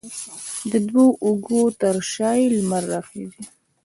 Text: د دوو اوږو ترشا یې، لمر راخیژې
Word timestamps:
د 0.71 0.73
دوو 0.87 1.05
اوږو 1.25 1.61
ترشا 1.81 2.31
یې، 2.39 2.45
لمر 2.55 2.83
راخیژې 2.91 3.43